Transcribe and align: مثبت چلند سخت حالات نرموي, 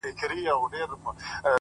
مثبت 0.05 0.17
چلند 0.21 0.37
سخت 0.37 0.47
حالات 0.47 0.73
نرموي, 0.73 1.15